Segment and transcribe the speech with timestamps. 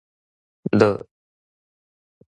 [0.71, 0.97] 落